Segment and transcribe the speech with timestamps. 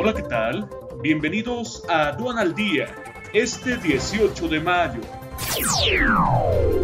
[0.00, 0.70] Hola, ¿qué tal?
[1.02, 2.86] Bienvenidos a Aduan al Día,
[3.32, 5.00] este 18 de mayo.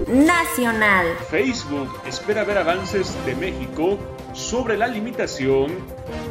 [0.09, 1.07] Nacional.
[1.31, 4.01] Facebook espera ver avances de México
[4.33, 5.71] sobre la limitación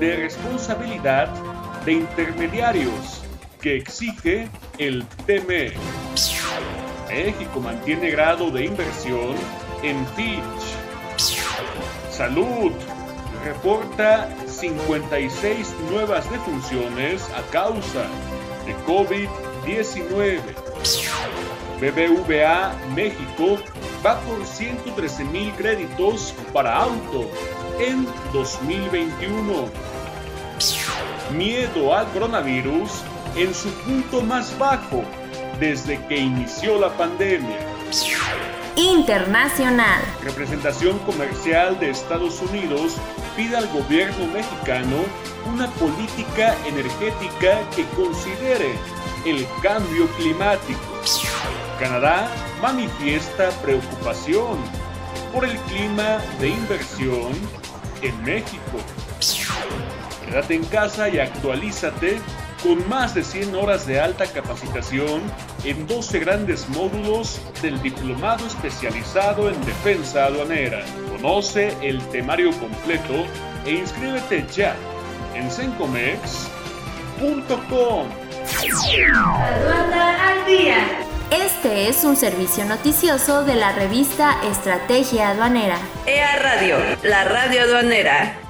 [0.02, 1.30] de responsabilidad
[1.86, 3.24] de intermediarios
[3.62, 5.72] que exige el TME.
[7.08, 9.36] México mantiene grado de inversión
[9.84, 10.76] en Fitch.
[12.12, 12.74] Salud
[13.46, 14.28] reporta
[14.64, 18.08] 56 nuevas defunciones a causa
[18.66, 20.40] de COVID-19.
[21.82, 23.58] BBVA México
[24.06, 27.30] va por 113 mil créditos para auto
[27.78, 29.68] en 2021.
[31.36, 33.04] Miedo al coronavirus
[33.36, 35.04] en su punto más bajo
[35.60, 37.60] desde que inició la pandemia.
[38.76, 40.02] Internacional.
[40.24, 42.96] Representación comercial de Estados Unidos
[43.36, 44.98] pide al gobierno mexicano
[45.54, 48.74] una política energética que considere
[49.26, 50.80] el cambio climático.
[51.80, 52.28] Canadá
[52.62, 54.58] manifiesta preocupación
[55.32, 57.32] por el clima de inversión
[58.02, 58.80] en México.
[60.26, 62.20] Quédate en casa y actualízate
[62.64, 65.22] con más de 100 horas de alta capacitación
[65.66, 70.84] en 12 grandes módulos del Diplomado Especializado en Defensa Aduanera.
[71.10, 73.26] Conoce el temario completo
[73.66, 74.76] e inscríbete ya
[75.36, 78.08] en sencomex.com.
[79.42, 80.78] Aduana al día.
[81.32, 85.80] Este es un servicio noticioso de la revista Estrategia Aduanera.
[86.06, 88.43] EA Radio, la radio aduanera.